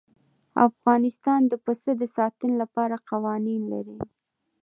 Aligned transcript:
افغانستان 0.67 1.41
د 1.47 1.53
پسه 1.65 1.91
د 2.01 2.03
ساتنې 2.15 2.55
لپاره 2.61 2.95
قوانین 3.09 3.61
لري. 3.73 3.99